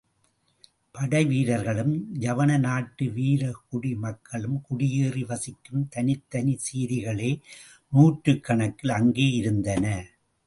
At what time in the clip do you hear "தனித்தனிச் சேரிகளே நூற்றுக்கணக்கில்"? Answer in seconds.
5.95-8.95